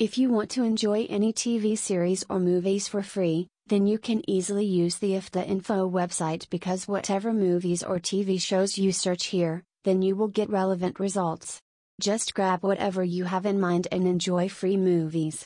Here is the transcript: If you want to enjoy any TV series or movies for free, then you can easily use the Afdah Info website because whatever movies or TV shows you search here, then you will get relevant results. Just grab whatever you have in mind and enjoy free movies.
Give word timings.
If 0.00 0.18
you 0.18 0.28
want 0.28 0.50
to 0.50 0.64
enjoy 0.64 1.06
any 1.08 1.32
TV 1.32 1.78
series 1.78 2.24
or 2.28 2.40
movies 2.40 2.88
for 2.88 3.00
free, 3.00 3.46
then 3.68 3.86
you 3.86 3.96
can 3.96 4.28
easily 4.28 4.66
use 4.66 4.98
the 4.98 5.12
Afdah 5.12 5.48
Info 5.48 5.88
website 5.88 6.50
because 6.50 6.88
whatever 6.88 7.32
movies 7.32 7.84
or 7.84 8.00
TV 8.00 8.40
shows 8.40 8.76
you 8.76 8.90
search 8.90 9.26
here, 9.26 9.62
then 9.84 10.02
you 10.02 10.16
will 10.16 10.26
get 10.26 10.50
relevant 10.50 10.98
results. 10.98 11.60
Just 12.00 12.34
grab 12.34 12.64
whatever 12.64 13.04
you 13.04 13.22
have 13.22 13.46
in 13.46 13.60
mind 13.60 13.86
and 13.92 14.04
enjoy 14.08 14.48
free 14.48 14.76
movies. 14.76 15.42